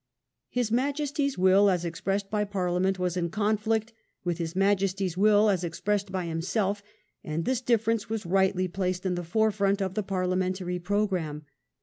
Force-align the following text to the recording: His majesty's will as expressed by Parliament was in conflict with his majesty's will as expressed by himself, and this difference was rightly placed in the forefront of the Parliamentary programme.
His 0.49 0.71
majesty's 0.71 1.37
will 1.37 1.69
as 1.69 1.85
expressed 1.85 2.31
by 2.31 2.43
Parliament 2.43 2.97
was 2.97 3.15
in 3.15 3.29
conflict 3.29 3.93
with 4.23 4.39
his 4.39 4.55
majesty's 4.55 5.15
will 5.15 5.47
as 5.47 5.63
expressed 5.63 6.11
by 6.11 6.25
himself, 6.25 6.81
and 7.23 7.45
this 7.45 7.61
difference 7.61 8.09
was 8.09 8.25
rightly 8.25 8.67
placed 8.67 9.05
in 9.05 9.13
the 9.13 9.23
forefront 9.23 9.79
of 9.79 9.93
the 9.93 10.01
Parliamentary 10.01 10.79
programme. 10.79 11.45